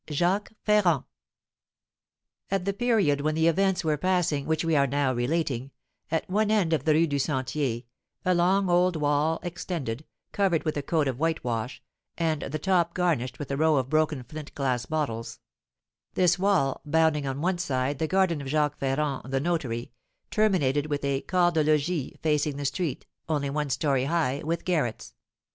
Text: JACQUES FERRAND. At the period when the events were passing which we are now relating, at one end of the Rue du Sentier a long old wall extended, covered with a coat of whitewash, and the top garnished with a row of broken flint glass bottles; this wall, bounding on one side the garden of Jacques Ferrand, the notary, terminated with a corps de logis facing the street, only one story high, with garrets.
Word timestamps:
JACQUES 0.09 0.55
FERRAND. 0.65 1.03
At 2.49 2.65
the 2.65 2.73
period 2.73 3.21
when 3.21 3.35
the 3.35 3.45
events 3.47 3.83
were 3.83 3.97
passing 3.97 4.47
which 4.47 4.65
we 4.65 4.75
are 4.75 4.87
now 4.87 5.13
relating, 5.13 5.69
at 6.09 6.27
one 6.27 6.49
end 6.49 6.73
of 6.73 6.85
the 6.85 6.93
Rue 6.95 7.05
du 7.05 7.19
Sentier 7.19 7.83
a 8.25 8.33
long 8.33 8.67
old 8.67 8.95
wall 8.95 9.39
extended, 9.43 10.03
covered 10.31 10.63
with 10.63 10.75
a 10.75 10.81
coat 10.81 11.07
of 11.07 11.19
whitewash, 11.19 11.83
and 12.17 12.41
the 12.41 12.57
top 12.57 12.95
garnished 12.95 13.37
with 13.37 13.51
a 13.51 13.57
row 13.57 13.75
of 13.75 13.89
broken 13.89 14.23
flint 14.23 14.55
glass 14.55 14.87
bottles; 14.87 15.39
this 16.15 16.39
wall, 16.39 16.81
bounding 16.83 17.27
on 17.27 17.39
one 17.39 17.59
side 17.59 17.99
the 17.99 18.07
garden 18.07 18.41
of 18.41 18.47
Jacques 18.47 18.79
Ferrand, 18.79 19.31
the 19.31 19.39
notary, 19.39 19.91
terminated 20.31 20.87
with 20.87 21.05
a 21.05 21.21
corps 21.21 21.51
de 21.51 21.63
logis 21.63 22.17
facing 22.23 22.57
the 22.57 22.65
street, 22.65 23.05
only 23.29 23.51
one 23.51 23.69
story 23.69 24.05
high, 24.05 24.41
with 24.43 24.65
garrets. 24.65 25.13